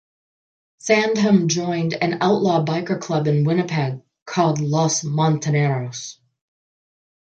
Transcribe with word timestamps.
Sandham 0.79 1.45
joined 1.47 1.93
an 1.93 2.23
outlaw 2.23 2.65
biker 2.65 2.99
club 2.99 3.27
in 3.27 3.43
Winnipeg 3.45 4.01
called 4.25 4.59
los 4.59 5.03
Montoneros. 5.03 6.17